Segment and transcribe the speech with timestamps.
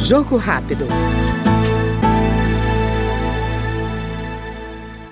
[0.00, 0.86] Jogo rápido.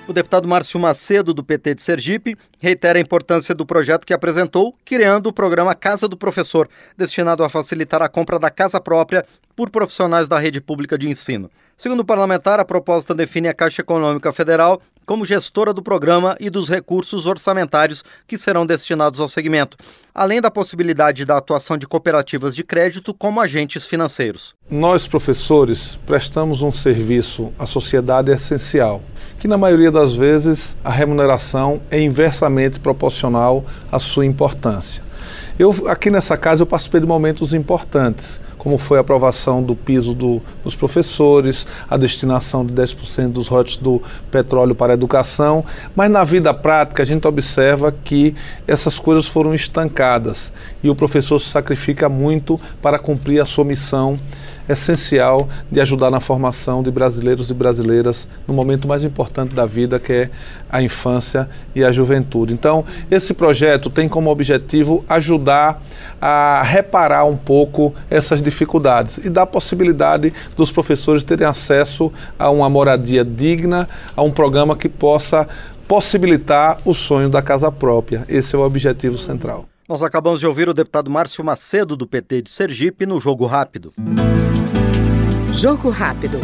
[0.07, 4.75] O deputado Márcio Macedo, do PT de Sergipe, reitera a importância do projeto que apresentou,
[4.85, 9.25] criando o programa Casa do Professor, destinado a facilitar a compra da casa própria
[9.55, 11.49] por profissionais da rede pública de ensino.
[11.77, 16.49] Segundo o parlamentar, a proposta define a Caixa Econômica Federal como gestora do programa e
[16.49, 19.77] dos recursos orçamentários que serão destinados ao segmento,
[20.13, 24.55] além da possibilidade da atuação de cooperativas de crédito como agentes financeiros.
[24.71, 29.01] Nós, professores, prestamos um serviço à sociedade essencial,
[29.37, 35.03] que na maioria das vezes a remuneração é inversamente proporcional à sua importância.
[35.57, 40.13] Eu aqui nessa casa eu participei de momentos importantes, como foi a aprovação do piso
[40.13, 45.63] do, dos professores, a destinação de 10% dos royalties do petróleo para a educação,
[45.95, 48.35] mas na vida prática a gente observa que
[48.67, 50.51] essas coisas foram estancadas
[50.83, 54.17] e o professor se sacrifica muito para cumprir a sua missão
[54.67, 59.99] essencial de ajudar na formação de brasileiros e brasileiras no momento mais importante da vida,
[59.99, 60.29] que é
[60.69, 62.53] a infância e a juventude.
[62.53, 65.81] Então, esse projeto tem como objetivo ajudar
[66.21, 72.49] a reparar um pouco essas dificuldades e dar a possibilidade dos professores terem acesso a
[72.49, 75.47] uma moradia digna, a um programa que possa
[75.87, 78.25] possibilitar o sonho da casa própria.
[78.27, 79.65] Esse é o objetivo central.
[79.87, 83.93] Nós acabamos de ouvir o deputado Márcio Macedo, do PT de Sergipe, no Jogo Rápido.
[85.53, 86.39] Jogo rápido.